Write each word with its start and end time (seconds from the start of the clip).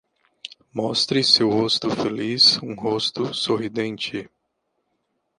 Mostre 0.73 1.23
seu 1.23 1.47
rosto 1.51 1.87
feliz 1.91 2.57
um 2.63 2.73
rosto 2.73 3.35
sorridente. 3.35 4.27